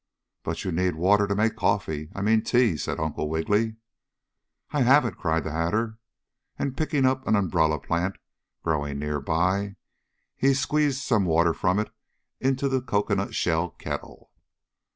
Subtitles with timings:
[0.41, 3.75] "But you need water to make coffee I mean tea," said Uncle Wiggily.
[4.71, 5.99] "I have it!" cried the Hatter,
[6.57, 8.15] and, picking up an umbrella plant
[8.63, 9.75] growing near by,
[10.35, 11.91] he squeezed some water from it
[12.39, 14.31] into the cocoanut shell kettle.